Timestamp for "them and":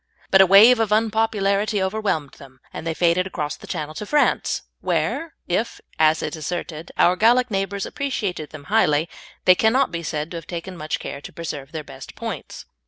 2.39-2.87